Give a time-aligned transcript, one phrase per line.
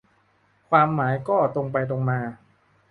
[0.69, 2.19] ความหมายก็ตรงไปตรงมา